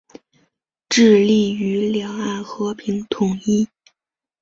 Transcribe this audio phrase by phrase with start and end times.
[0.89, 3.67] 致力于两岸和平统一。